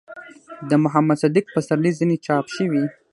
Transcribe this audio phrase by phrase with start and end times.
[0.67, 2.83] ،د محمد صديق پسرلي ځينې چاپ شوي